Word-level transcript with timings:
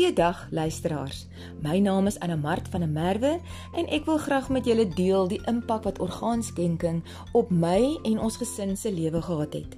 Goeiedag 0.00 0.46
luisteraars. 0.50 1.26
My 1.60 1.78
naam 1.78 2.06
is 2.06 2.18
Anna 2.18 2.36
Mart 2.36 2.68
van 2.68 2.80
der 2.80 2.88
Merwe 2.88 3.40
en 3.76 3.88
ek 3.92 4.06
wil 4.08 4.16
graag 4.16 4.48
met 4.48 4.64
julle 4.64 4.86
deel 4.88 5.28
die 5.28 5.40
impak 5.44 5.84
wat 5.84 6.00
orgaanskenking 6.00 7.02
op 7.36 7.50
my 7.52 7.98
en 8.08 8.16
ons 8.16 8.38
gesin 8.40 8.72
se 8.80 8.88
lewe 8.88 9.20
gehad 9.22 9.52
het. 9.52 9.76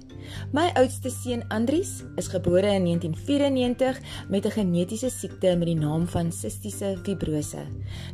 My 0.51 0.71
oudste 0.73 1.09
seun 1.09 1.43
Andries 1.49 2.03
is 2.15 2.27
gebore 2.27 2.67
in 2.67 2.83
1994 2.85 3.99
met 4.29 4.45
'n 4.45 4.51
genetiese 4.51 5.09
siekte 5.09 5.55
met 5.55 5.67
die 5.67 5.75
naam 5.75 6.07
van 6.07 6.31
sistiese 6.31 6.97
fibrose. 7.03 7.63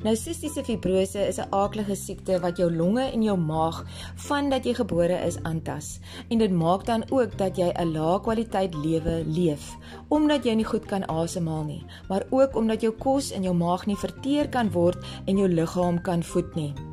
Nou 0.04 0.16
sistiese 0.16 0.64
fibrose 0.64 1.28
is 1.28 1.38
'n 1.38 1.48
aaklige 1.50 1.96
siekte 1.96 2.40
wat 2.40 2.58
jou 2.58 2.72
longe 2.76 3.12
en 3.12 3.24
jou 3.24 3.38
maag 3.38 3.86
vandat 4.16 4.66
jy 4.66 4.74
gebore 4.74 5.26
is 5.26 5.44
aantas 5.44 6.00
en 6.30 6.38
dit 6.38 6.52
maak 6.52 6.86
dan 6.86 7.04
ook 7.10 7.38
dat 7.38 7.58
jy 7.58 7.72
'n 7.74 7.92
lae 7.92 8.20
kwaliteit 8.22 8.76
lewe 8.76 9.24
leef 9.28 9.78
omdat 10.08 10.44
jy 10.44 10.54
nie 10.54 10.66
goed 10.66 10.86
kan 10.86 11.08
asemhaal 11.08 11.64
nie, 11.64 11.86
maar 12.10 12.26
ook 12.30 12.56
omdat 12.56 12.82
jou 12.82 12.94
kos 12.94 13.32
in 13.32 13.44
jou 13.44 13.56
maag 13.56 13.86
nie 13.86 13.98
verteer 13.98 14.50
kan 14.50 14.72
word 14.72 14.98
en 15.26 15.38
jou 15.38 15.48
liggaam 15.48 16.02
kan 16.02 16.24
voed 16.24 16.56
nie. 16.56 16.89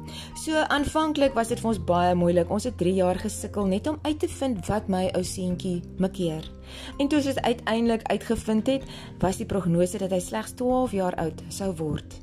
So 0.47 0.55
aanvanklik 0.55 1.33
was 1.35 1.49
dit 1.51 1.59
vir 1.59 1.73
ons 1.73 1.79
baie 1.83 2.13
moeilik. 2.15 2.51
Ons 2.55 2.69
het 2.69 2.77
3 2.79 2.93
jaar 3.01 3.19
gesukkel 3.19 3.67
net 3.67 3.89
om 3.91 3.97
uit 4.05 4.19
te 4.23 4.29
vind 4.31 4.61
wat 4.71 4.85
my 4.87 5.09
ou 5.19 5.23
seentjie 5.27 5.81
makkeer. 5.99 6.47
En 7.03 7.09
toe 7.11 7.19
ons 7.19 7.41
uiteindelik 7.41 8.05
uitgevind 8.07 8.71
het, 8.71 8.85
was 9.19 9.41
die 9.41 9.47
prognose 9.51 9.99
dat 9.99 10.15
hy 10.15 10.21
slegs 10.23 10.55
12 10.61 10.95
jaar 10.95 11.17
oud 11.19 11.43
sou 11.51 11.73
word. 11.81 12.15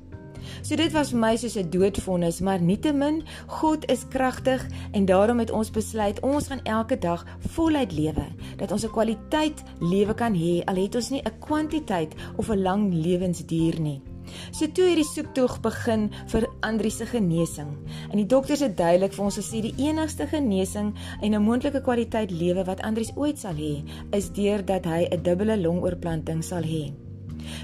So 0.61 0.79
dit 0.79 0.95
was 0.95 1.11
vir 1.11 1.19
my 1.19 1.33
soos 1.35 1.57
'n 1.59 1.69
doodvonnis, 1.75 2.39
maar 2.39 2.61
nietemin, 2.61 3.23
God 3.47 3.91
is 3.91 4.07
kragtig 4.07 4.63
en 4.93 5.05
daarom 5.05 5.39
het 5.39 5.51
ons 5.51 5.71
besluit 5.71 6.19
ons 6.19 6.47
gaan 6.47 6.63
elke 6.63 6.97
dag 6.97 7.25
voluit 7.39 7.91
lewe, 7.91 8.27
dat 8.57 8.71
ons 8.71 8.85
'n 8.85 8.95
kwaliteit 8.95 9.63
lewe 9.81 10.13
kan 10.13 10.33
hê 10.33 10.63
al 10.63 10.75
het 10.75 10.95
ons 10.95 11.09
nie 11.09 11.21
'n 11.21 11.39
kwantiteit 11.39 12.15
of 12.37 12.49
'n 12.49 12.61
lang 12.61 12.93
lewensduur 12.93 13.79
nie. 13.79 14.12
So 14.51 14.67
toe 14.67 14.87
hierdie 14.89 15.07
soektog 15.07 15.59
begin 15.61 16.09
vir 16.31 16.47
Andri 16.61 16.91
se 16.91 17.05
genesing. 17.05 17.71
En 18.11 18.17
die 18.17 18.27
dokters 18.27 18.59
het 18.65 18.77
duidelik 18.77 19.13
vir 19.13 19.25
ons 19.25 19.39
gesê 19.39 19.61
die 19.61 19.75
enigste 19.77 20.27
genesing 20.27 20.93
en 21.21 21.33
'n 21.33 21.43
moontlike 21.43 21.81
kwaliteit 21.81 22.31
lewe 22.31 22.63
wat 22.65 22.81
Andri 22.81 23.05
ooit 23.15 23.39
sal 23.39 23.55
hê, 23.55 23.83
is 24.11 24.29
deurdat 24.29 24.85
hy 24.85 25.07
'n 25.11 25.23
dubbele 25.23 25.57
longoorplanting 25.57 26.43
sal 26.43 26.63
hê. 26.63 26.93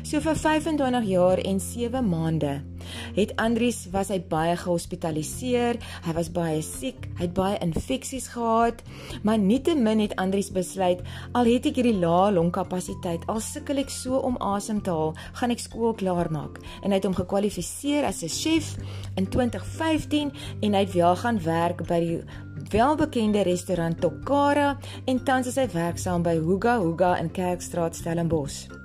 So 0.03 0.19
vir 0.19 0.35
25 0.35 1.05
jaar 1.07 1.37
en 1.37 1.59
7 1.59 2.09
maande 2.09 2.61
het 3.15 3.33
Andries 3.41 3.85
was 3.93 4.09
hy 4.13 4.19
baie 4.31 4.55
gehospitaliseer, 4.59 5.79
hy 6.05 6.13
was 6.17 6.31
baie 6.33 6.61
siek, 6.65 7.07
hy 7.17 7.27
het 7.27 7.35
baie 7.37 7.57
infeksies 7.63 8.29
gehad, 8.33 8.81
maar 9.23 9.39
nietemin 9.39 10.03
het 10.03 10.15
Andries 10.21 10.51
besluit 10.55 11.03
al 11.33 11.49
het 11.49 11.69
ek 11.69 11.79
hierdie 11.81 11.97
lae 11.99 12.31
longkapasiteit, 12.35 13.25
al 13.27 13.41
sukkel 13.43 13.83
ek 13.83 13.93
so 13.93 14.19
om 14.25 14.37
asem 14.41 14.81
te 14.83 14.93
haal, 14.93 15.15
gaan 15.39 15.55
ek 15.55 15.63
skool 15.63 15.95
klaar 15.99 16.31
maak. 16.31 16.59
En 16.83 16.91
hy 16.91 16.99
het 16.99 17.07
hom 17.07 17.17
gekwalifiseer 17.17 18.07
as 18.07 18.23
'n 18.23 18.29
chef 18.29 18.75
in 19.15 19.27
2015 19.27 20.31
en 20.61 20.73
hy 20.73 20.79
het 20.85 20.93
wel 20.93 21.15
gaan 21.15 21.39
werk 21.43 21.87
by 21.87 21.99
die 21.99 22.21
welbekende 22.71 23.41
restaurant 23.41 24.01
Tokara 24.01 24.77
en 25.05 25.23
tans 25.23 25.47
is 25.47 25.55
hy 25.55 25.67
werksaam 25.73 26.23
by 26.23 26.35
Huga 26.37 26.79
Huga 26.79 27.17
in 27.17 27.31
Kerkstraat 27.31 27.95
Stellenbosch. 27.95 28.78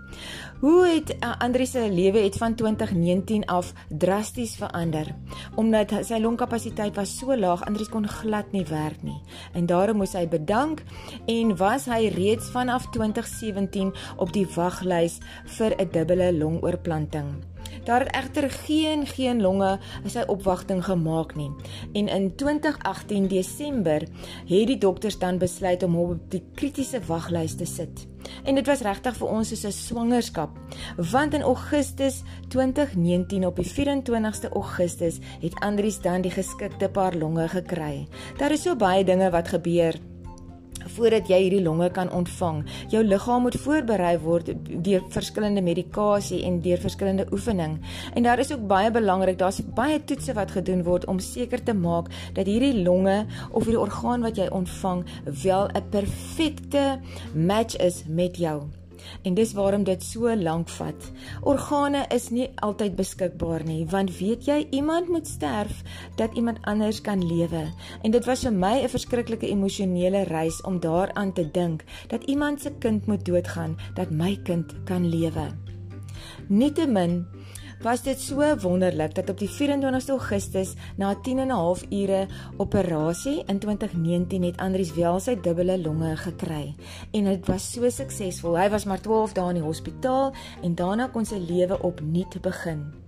Hoe 0.60 0.86
het 0.86 1.10
uh, 1.14 1.34
Andri 1.38 1.66
se 1.66 1.82
lewe 1.92 2.18
het 2.24 2.36
van 2.36 2.54
2019 2.54 3.44
af 3.46 3.72
drasties 3.88 4.56
verander 4.56 5.14
omdat 5.54 5.92
sy 6.06 6.18
longkapasiteit 6.18 6.96
was 6.96 7.18
so 7.18 7.36
laag 7.36 7.64
Andri 7.66 7.86
kon 7.90 8.08
glad 8.08 8.52
nie 8.52 8.64
werk 8.68 9.02
nie 9.02 9.20
en 9.52 9.66
daarom 9.66 10.00
moes 10.02 10.14
hy 10.16 10.26
bedank 10.28 10.82
en 11.26 11.56
was 11.56 11.88
hy 11.90 12.08
reeds 12.14 12.50
vanaf 12.54 12.90
2017 12.96 13.92
op 14.16 14.32
die 14.32 14.46
waglys 14.56 15.20
vir 15.56 15.74
'n 15.78 15.90
dubbele 15.92 16.32
longoorplanting. 16.32 17.53
Daar 17.84 18.00
het 18.00 18.14
egter 18.14 18.50
geen 18.50 19.06
geen 19.06 19.40
longe 19.40 19.78
sy 20.06 20.22
opwagting 20.26 20.84
gemaak 20.84 21.34
nie. 21.34 21.50
En 21.92 22.08
in 22.08 22.34
2018 22.36 23.28
Desember 23.28 24.00
het 24.46 24.66
die 24.66 24.78
dokters 24.78 25.18
dan 25.18 25.38
besluit 25.38 25.82
om 25.82 25.94
hom 25.94 26.10
op 26.10 26.30
die 26.30 26.42
kritiese 26.54 27.00
waglys 27.06 27.56
te 27.56 27.64
sit. 27.64 28.06
En 28.44 28.54
dit 28.54 28.66
was 28.66 28.80
regtig 28.80 29.16
vir 29.16 29.28
ons 29.28 29.48
soos 29.48 29.64
'n 29.64 29.72
swangerskap, 29.72 30.50
want 30.96 31.34
in 31.34 31.42
Augustus 31.42 32.22
2019 32.48 33.46
op 33.46 33.56
die 33.56 33.70
24ste 33.70 34.48
Augustus 34.48 35.18
het 35.40 35.54
Andries 35.60 36.00
dan 36.00 36.20
die 36.20 36.30
geskikte 36.30 36.88
paar 36.88 37.14
longe 37.14 37.48
gekry. 37.48 38.06
Daar 38.38 38.52
is 38.52 38.62
so 38.62 38.76
baie 38.76 39.04
dinge 39.04 39.30
wat 39.30 39.48
gebeur 39.48 39.94
voordat 40.96 41.28
jy 41.28 41.40
hierdie 41.44 41.62
longe 41.62 41.90
kan 41.90 42.10
ontvang. 42.12 42.62
Jou 42.92 43.02
liggaam 43.04 43.42
moet 43.46 43.58
voorberei 43.64 44.14
word 44.22 44.52
deur 44.84 45.02
verskillende 45.14 45.62
medikasie 45.64 46.42
en 46.44 46.60
deur 46.64 46.80
verskillende 46.82 47.26
oefening. 47.32 47.78
En 48.14 48.22
daar 48.22 48.38
is 48.38 48.52
ook 48.52 48.66
baie 48.70 48.90
belangrik, 48.90 49.38
daar's 49.38 49.60
baie 49.74 49.98
toetse 50.04 50.34
wat 50.34 50.54
gedoen 50.54 50.84
word 50.86 51.06
om 51.10 51.18
seker 51.18 51.62
te 51.62 51.74
maak 51.74 52.10
dat 52.34 52.46
hierdie 52.46 52.82
longe 52.82 53.24
of 53.50 53.64
hierdie 53.64 53.80
orgaan 53.80 54.24
wat 54.26 54.38
jy 54.40 54.48
ontvang 54.50 55.04
wel 55.42 55.68
'n 55.68 55.88
perfekte 55.90 57.00
match 57.34 57.76
is 57.76 58.04
met 58.06 58.36
jou. 58.36 58.83
En 59.22 59.34
dis 59.34 59.52
waarom 59.52 59.84
dit 59.84 60.02
so 60.02 60.36
lank 60.36 60.68
vat. 60.68 61.10
Organe 61.42 62.04
is 62.14 62.30
nie 62.30 62.50
altyd 62.54 62.96
beskikbaar 62.96 63.64
nie, 63.64 63.86
want 63.86 64.16
weet 64.18 64.44
jy 64.46 64.66
iemand 64.70 65.08
moet 65.08 65.26
sterf 65.26 65.82
dat 66.16 66.34
iemand 66.34 66.58
anders 66.62 67.00
kan 67.00 67.26
lewe. 67.26 67.66
En 68.02 68.10
dit 68.10 68.24
was 68.24 68.44
vir 68.44 68.52
my 68.52 68.82
'n 68.82 68.88
verskriklike 68.88 69.48
emosionele 69.48 70.22
reis 70.22 70.60
om 70.62 70.80
daaraan 70.80 71.32
te 71.32 71.50
dink 71.50 71.84
dat 72.08 72.24
iemand 72.24 72.60
se 72.60 72.72
kind 72.78 73.06
moet 73.06 73.24
doodgaan 73.24 73.76
dat 73.94 74.10
my 74.10 74.40
kind 74.42 74.74
kan 74.84 75.08
lewe. 75.08 75.52
Nietemin 76.48 77.26
was 77.84 78.02
dit 78.02 78.20
so 78.20 78.40
wonderlik 78.56 79.14
dat 79.14 79.28
op 79.28 79.38
die 79.38 79.48
24 79.50 80.08
Augustus 80.08 80.72
na 80.96 81.14
10 81.14 81.38
en 81.38 81.46
'n 81.46 81.50
half 81.50 81.84
ure 81.90 82.26
operasie 82.56 83.42
in 83.46 83.58
2019 83.58 84.42
het 84.42 84.56
Andries 84.56 84.94
wel 84.94 85.20
sy 85.20 85.36
dubbele 85.40 85.78
longe 85.78 86.16
gekry 86.16 86.74
en 87.12 87.24
dit 87.24 87.46
was 87.46 87.72
so 87.72 87.88
suksesvol. 87.88 88.58
Hy 88.58 88.68
was 88.68 88.84
maar 88.84 89.00
12 89.00 89.32
dae 89.32 89.48
in 89.48 89.54
die 89.54 89.62
hospitaal 89.62 90.32
en 90.62 90.74
daarna 90.74 91.06
kon 91.06 91.24
sy 91.24 91.38
lewe 91.48 91.82
opnuut 91.82 92.40
begin. 92.40 93.03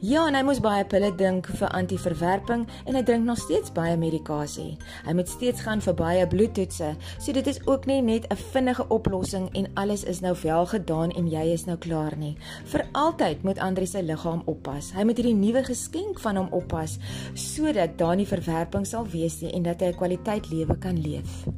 Ja, 0.00 0.26
en 0.28 0.34
hy 0.34 0.42
moes 0.46 0.60
baie 0.62 0.84
pille 0.86 1.10
drink 1.18 1.48
vir 1.58 1.72
antiverwerping 1.74 2.66
en 2.86 2.94
hy 2.94 3.02
drink 3.02 3.24
nog 3.26 3.40
steeds 3.42 3.72
baie 3.74 3.96
medikasie. 3.98 4.76
Hy 5.06 5.14
moet 5.18 5.28
steeds 5.28 5.64
gaan 5.66 5.82
vir 5.82 5.96
baie 5.98 6.26
bloedtoetse. 6.26 6.94
So 7.18 7.32
dit 7.32 7.46
is 7.46 7.60
ook 7.66 7.86
nie 7.86 8.00
net 8.02 8.26
'n 8.30 8.36
vinnige 8.52 8.88
oplossing 8.88 9.48
en 9.54 9.70
alles 9.74 10.04
is 10.04 10.20
nou 10.20 10.34
wel 10.42 10.66
gedaan 10.66 11.10
en 11.10 11.28
jy 11.28 11.52
is 11.52 11.66
nou 11.66 11.76
klaar 11.76 12.16
nie. 12.16 12.36
Vir 12.64 12.86
altyd 12.92 13.42
moet 13.42 13.58
Andre 13.58 13.86
sy 13.86 14.00
liggaam 14.00 14.42
oppas. 14.46 14.92
Hy 14.92 15.04
moet 15.04 15.16
hierdie 15.16 15.34
nuwe 15.34 15.64
geskenk 15.64 16.20
van 16.20 16.36
hom 16.36 16.48
oppas 16.50 16.98
sodat 17.34 17.98
daar 17.98 18.16
nie 18.16 18.26
verwerping 18.26 18.86
sal 18.86 19.06
wees 19.06 19.40
nie 19.40 19.52
en 19.52 19.62
dat 19.62 19.80
hy 19.80 19.86
'n 19.86 19.96
kwaliteit 19.96 20.50
lewe 20.50 20.78
kan 20.78 20.96
leef. 21.00 21.48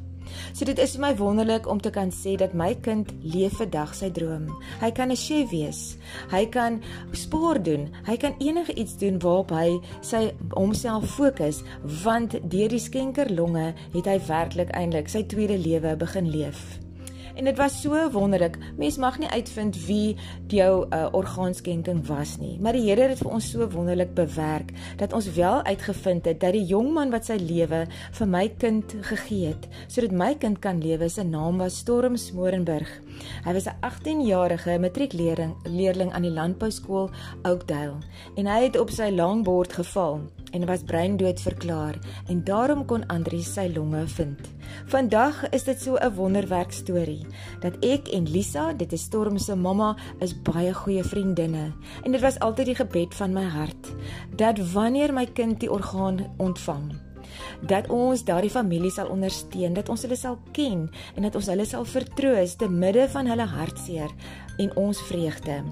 So 0.52 0.64
dit 0.64 0.78
is 0.78 0.96
vir 0.96 1.00
my 1.00 1.12
wonderlik 1.16 1.68
om 1.70 1.80
te 1.80 1.91
kan 1.91 2.10
sê 2.14 2.36
dat 2.36 2.54
my 2.54 2.74
kind 2.84 3.12
leef 3.22 3.56
vandag 3.60 3.94
sy 3.94 4.10
droom. 4.10 4.48
Hy 4.80 4.91
kan 4.91 5.10
'n 5.10 5.16
chef 5.16 5.50
wees. 5.50 5.96
Hy 6.30 6.46
kan 6.46 6.82
sport 7.12 7.64
doen. 7.64 7.88
Hy 8.06 8.16
kan 8.16 8.34
enige 8.38 8.74
iets 8.74 8.98
doen 8.98 9.18
waarop 9.18 9.50
hy 9.50 9.80
sy 10.00 10.32
homself 10.50 11.10
fokus 11.16 11.62
want 12.04 12.36
deur 12.50 12.68
die 12.68 12.78
skenkerlonge 12.78 13.74
het 13.94 14.06
hy 14.06 14.18
werklik 14.28 14.70
eintlik 14.70 15.08
sy 15.08 15.22
tweede 15.22 15.58
lewe 15.58 15.96
begin 15.96 16.30
leef. 16.30 16.80
En 17.40 17.46
dit 17.46 17.56
was 17.56 17.80
so 17.80 18.10
wonderlik. 18.10 18.58
Mens 18.76 18.98
mag 19.00 19.18
nie 19.18 19.28
uitvind 19.28 19.76
wie 19.86 20.16
jou 20.52 20.86
uh, 20.92 21.06
orgaanskenking 21.16 22.02
was 22.06 22.34
nie, 22.36 22.58
maar 22.60 22.76
die 22.76 22.82
Here 22.84 23.06
het 23.06 23.14
dit 23.14 23.22
vir 23.22 23.32
ons 23.32 23.46
so 23.54 23.64
wonderlik 23.72 24.10
bewerk 24.14 24.74
dat 25.00 25.14
ons 25.16 25.30
wel 25.32 25.62
uitgevind 25.64 26.28
het 26.28 26.40
dat 26.42 26.52
die 26.52 26.66
jong 26.68 26.90
man 26.92 27.08
wat 27.14 27.30
sy 27.30 27.38
lewe 27.40 27.86
vir 28.18 28.28
my 28.28 28.42
kind 28.60 28.92
gegee 29.08 29.54
het, 29.54 29.64
sodat 29.88 30.12
my 30.12 30.34
kind 30.42 30.60
kan 30.60 30.82
lewe, 30.84 31.08
se 31.08 31.24
naam 31.24 31.62
was 31.64 31.78
Storm 31.80 32.18
Smorenburg. 32.20 32.92
Hy 33.47 33.56
was 33.56 33.70
'n 33.72 33.80
18-jarige 33.88 34.76
matriekleerling 34.78 35.56
leerling 35.65 36.12
aan 36.12 36.28
die 36.28 36.36
landbouskool 36.36 37.09
Oakdale 37.48 38.04
en 38.36 38.47
hy 38.47 38.62
het 38.68 38.76
op 38.76 38.91
sy 38.91 39.09
langbord 39.09 39.72
geval 39.72 40.20
en 40.50 40.66
was 40.66 40.82
breindood 40.86 41.41
verklaar 41.41 41.98
en 42.28 42.44
daarom 42.44 42.84
kon 42.84 43.06
Andrius 43.06 43.52
sy 43.52 43.68
longe 43.74 44.06
vind. 44.06 44.41
Vandag 44.86 45.48
is 45.50 45.64
dit 45.64 45.80
so 45.82 45.97
'n 45.97 46.14
wonderwerk 46.14 46.72
storie 46.72 47.26
dat 47.60 47.76
ek 47.84 48.08
en 48.08 48.30
Lisa, 48.30 48.72
dit 48.72 48.92
is 48.92 49.02
Storm 49.02 49.38
se 49.38 49.54
mamma, 49.54 49.97
is 50.20 50.42
baie 50.42 50.74
goeie 50.74 51.04
vriendinne 51.04 51.72
en 52.04 52.12
dit 52.12 52.20
was 52.20 52.38
altyd 52.38 52.66
die 52.66 52.74
gebed 52.74 53.14
van 53.14 53.32
my 53.32 53.44
hart 53.44 53.94
dat 54.36 54.72
wanneer 54.72 55.12
my 55.12 55.26
kind 55.26 55.60
die 55.60 55.70
orgaan 55.70 56.34
ontvang 56.36 57.09
dat 57.60 57.88
ons 57.88 58.24
daardie 58.24 58.50
familie 58.50 58.91
sal 58.91 59.09
ondersteun, 59.12 59.74
dat 59.74 59.88
ons 59.88 60.03
hulle 60.03 60.16
sal 60.16 60.38
ken 60.53 60.88
en 61.16 61.22
dat 61.22 61.34
ons 61.34 61.47
hulle 61.47 61.65
sal 61.65 61.84
vertroos 61.84 62.56
te 62.56 62.68
midde 62.68 63.09
van 63.09 63.27
hulle 63.27 63.47
hartseer 63.47 64.10
en 64.60 64.77
ons 64.77 64.98
vreugde. 65.09 65.62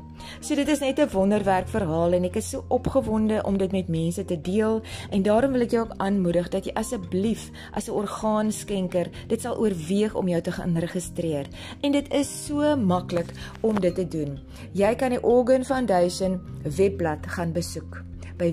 So 0.41 0.55
dit 0.55 0.69
is 0.69 0.81
net 0.81 0.99
'n 0.99 1.09
wonderwerk 1.13 1.69
verhaal 1.69 2.13
en 2.13 2.25
ek 2.25 2.37
is 2.37 2.51
so 2.51 2.65
opgewonde 2.69 3.43
om 3.45 3.59
dit 3.59 3.73
met 3.73 3.89
mense 3.89 4.25
te 4.25 4.41
deel 4.41 4.83
en 5.11 5.23
daarom 5.23 5.53
wil 5.53 5.61
ek 5.61 5.71
jou 5.71 5.83
ook 5.85 5.97
aanmoedig 5.97 6.49
dat 6.49 6.65
jy 6.65 6.73
asseblief 6.75 7.51
as 7.73 7.89
'n 7.89 7.93
orgaanskenker 7.93 9.11
dit 9.29 9.41
sal 9.41 9.59
oorweeg 9.59 10.15
om 10.15 10.29
jou 10.29 10.41
te 10.41 10.53
gaan 10.53 10.77
registreer. 10.77 11.47
En 11.81 11.93
dit 11.93 12.13
is 12.13 12.47
so 12.47 12.77
maklik 12.77 13.33
om 13.61 13.81
dit 13.81 13.95
te 13.95 14.09
doen. 14.09 14.39
Jy 14.73 14.95
kan 14.95 15.11
die 15.11 15.23
Organ 15.23 15.65
Foundation 15.65 16.41
webblad 16.77 17.27
gaan 17.27 17.53
besoek 17.53 18.03
by 18.39 18.53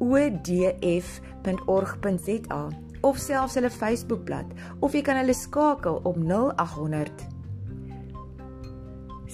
www.odf.org.za 0.00 2.68
of 3.00 3.18
selfs 3.18 3.54
hulle 3.56 3.70
Facebookblad 3.70 4.46
of 4.80 4.94
jy 4.96 5.02
kan 5.04 5.16
hulle 5.20 5.34
skakel 5.36 6.00
op 6.08 6.16
0800 6.16 7.12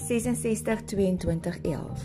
66 0.07 0.83
22 0.93 1.61
11. 1.61 2.03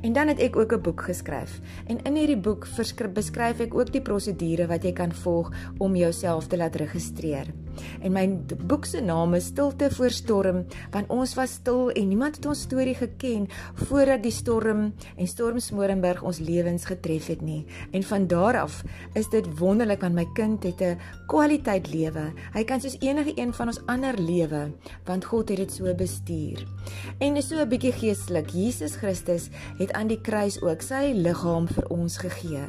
En 0.00 0.12
dan 0.12 0.28
het 0.28 0.38
ek 0.38 0.56
ook 0.56 0.72
'n 0.72 0.80
boek 0.80 1.02
geskryf. 1.02 1.60
En 1.86 2.02
in 2.02 2.14
hierdie 2.14 2.40
boek 2.40 2.66
beskryf 3.12 3.60
ek 3.60 3.74
ook 3.74 3.92
die 3.92 4.02
prosedure 4.02 4.66
wat 4.66 4.82
jy 4.82 4.92
kan 4.92 5.12
volg 5.12 5.52
om 5.78 5.96
jouself 5.96 6.46
te 6.46 6.56
laat 6.56 6.74
registreer. 6.74 7.63
En 8.02 8.12
my 8.12 8.26
boek 8.66 8.84
se 8.84 9.00
naam 9.00 9.34
is 9.34 9.44
Stilte 9.44 9.90
voor 9.90 10.10
storm, 10.10 10.64
want 10.90 11.10
ons 11.12 11.34
was 11.34 11.50
stil 11.60 11.90
en 11.90 12.08
niemand 12.08 12.36
het 12.36 12.46
ons 12.46 12.60
storie 12.66 12.94
geken 12.94 13.46
voordat 13.86 14.22
die 14.22 14.32
storm 14.32 14.92
en 15.16 15.26
Storm 15.26 15.58
Smorenberg 15.58 16.22
ons 16.22 16.38
lewens 16.38 16.84
getref 16.84 17.26
het 17.26 17.42
nie. 17.44 17.64
En 17.92 18.02
van 18.02 18.26
daar 18.26 18.60
af 18.60 18.82
is 19.14 19.28
dit 19.28 19.46
wonderlik 19.58 20.00
want 20.00 20.14
my 20.14 20.26
kind 20.34 20.62
het 20.64 20.80
'n 20.80 20.98
kwaliteit 21.26 21.92
lewe. 21.92 22.32
Hy 22.52 22.64
kan 22.64 22.80
soos 22.80 22.96
enige 23.00 23.32
een 23.34 23.52
van 23.52 23.66
ons 23.66 23.80
ander 23.86 24.18
lewe, 24.18 24.72
want 25.04 25.24
God 25.24 25.48
het 25.48 25.58
dit 25.58 25.72
so 25.72 25.94
bestuur. 25.94 26.66
En 27.18 27.36
is 27.36 27.48
so 27.48 27.60
'n 27.60 27.68
bietjie 27.68 27.92
geestelik. 27.92 28.50
Jesus 28.50 28.96
Christus 28.96 29.48
het 29.78 29.92
aan 29.92 30.06
die 30.06 30.20
kruis 30.20 30.60
ook 30.62 30.82
sy 30.82 31.12
liggaam 31.14 31.68
vir 31.68 31.88
ons 31.88 32.16
gegee. 32.16 32.64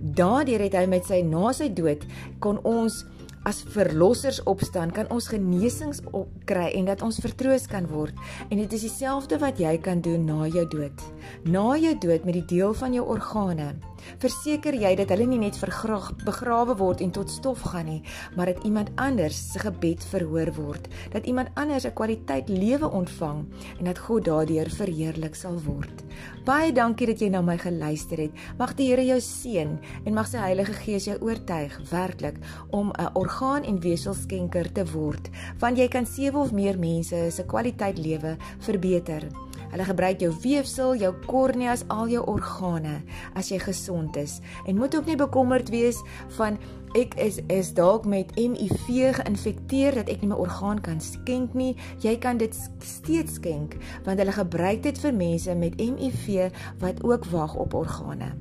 Daardeur 0.00 0.60
het 0.60 0.72
hy 0.72 0.86
met 0.86 1.04
sy 1.04 1.22
na 1.22 1.52
sy 1.52 1.68
dood 1.72 2.04
kon 2.38 2.58
ons 2.64 3.04
as 3.46 3.62
verlossers 3.74 4.40
opstaan, 4.50 4.90
kan 4.90 5.06
ons 5.14 5.28
genesings 5.30 6.02
kry 6.50 6.68
en 6.74 6.90
dat 6.90 7.02
ons 7.06 7.20
vertroos 7.22 7.68
kan 7.70 7.86
word. 7.90 8.14
En 8.50 8.58
dit 8.58 8.72
is 8.74 8.88
dieselfde 8.88 9.38
wat 9.42 9.60
jy 9.62 9.76
kan 9.78 10.02
doen 10.02 10.26
na 10.26 10.48
jou 10.50 10.66
dood. 10.74 11.04
Na 11.46 11.76
jou 11.78 11.94
dood 12.02 12.26
met 12.26 12.40
die 12.40 12.48
deel 12.56 12.74
van 12.74 12.96
jou 12.96 13.06
organe 13.06 13.74
verseker 14.18 14.74
jy 14.74 14.94
dat 14.96 15.08
hulle 15.08 15.26
nie 15.26 15.38
net 15.38 15.56
vergraag 15.56 16.12
begrawe 16.24 16.76
word 16.76 17.00
en 17.00 17.10
tot 17.10 17.30
stof 17.30 17.60
gaan 17.72 17.86
nie, 17.86 18.02
maar 18.36 18.46
dat 18.46 18.64
iemand 18.64 18.90
anders 18.96 19.38
se 19.52 19.58
gebed 19.58 20.04
verhoor 20.10 20.52
word, 20.56 20.88
dat 21.12 21.26
iemand 21.26 21.48
anders 21.54 21.86
'n 21.86 21.94
kwaliteit 21.94 22.48
lewe 22.48 22.90
ontvang 22.90 23.46
en 23.78 23.84
dat 23.84 23.98
God 23.98 24.24
daardeur 24.24 24.70
verheerlik 24.70 25.34
sal 25.34 25.58
word. 25.64 26.04
Baie 26.44 26.72
dankie 26.72 27.06
dat 27.06 27.20
jy 27.20 27.28
na 27.28 27.40
my 27.42 27.58
geluister 27.58 28.18
het. 28.18 28.30
Mag 28.58 28.74
die 28.74 28.86
Here 28.86 29.04
jou 29.04 29.20
seën 29.20 29.78
en 30.04 30.14
mag 30.14 30.28
sy 30.28 30.38
Heilige 30.38 30.72
Gees 30.72 31.04
jou 31.04 31.18
oortuig 31.20 31.80
werklik 31.90 32.36
om 32.70 32.92
'n 32.92 33.10
orgaan 33.14 33.64
en 33.64 33.80
weselskenker 33.80 34.72
te 34.72 34.84
word, 34.92 35.30
want 35.58 35.78
jy 35.78 35.88
kan 35.88 36.06
sewe 36.06 36.38
of 36.38 36.52
meer 36.52 36.78
mense 36.78 37.30
se 37.30 37.44
kwaliteit 37.44 37.98
lewe 37.98 38.36
verbeter. 38.58 39.28
Hulle 39.76 39.90
gebruik 39.90 40.22
jou 40.24 40.30
weefsel, 40.40 40.94
jou 40.96 41.10
korneas, 41.26 41.82
al 41.92 42.08
jou 42.08 42.22
organe 42.32 43.02
as 43.36 43.50
jy 43.52 43.58
gesond 43.60 44.14
is. 44.16 44.38
En 44.64 44.78
moet 44.80 44.94
ook 44.96 45.04
nie 45.04 45.18
bekommerd 45.20 45.68
wees 45.68 45.98
van 46.38 46.56
ek 46.96 47.12
is 47.20 47.42
is 47.52 47.74
dalk 47.76 48.06
met 48.08 48.32
HIV 48.38 49.18
geïnfekteer 49.18 49.98
dat 50.00 50.08
ek 50.08 50.24
nie 50.24 50.30
my 50.30 50.38
orgaan 50.40 50.80
kan 50.80 50.96
skenk 51.04 51.52
nie. 51.52 51.74
Jy 52.00 52.14
kan 52.24 52.40
dit 52.40 52.56
steeds 52.80 53.36
skenk 53.36 53.76
want 54.06 54.16
hulle 54.16 54.32
gebruik 54.32 54.80
dit 54.86 55.02
vir 55.04 55.12
mense 55.12 55.58
met 55.60 55.76
HIV 55.76 56.48
wat 56.80 57.04
ook 57.04 57.28
wag 57.36 57.58
op 57.60 57.76
organe. 57.76 58.32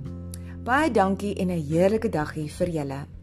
Baie 0.63 0.87
dankie 0.87 1.35
en 1.35 1.51
'n 1.51 1.67
heerlike 1.67 2.09
dag 2.09 2.31
hier 2.33 2.49
vir 2.49 2.69
julle. 2.69 3.14